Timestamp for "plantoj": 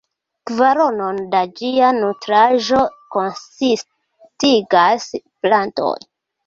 5.47-5.97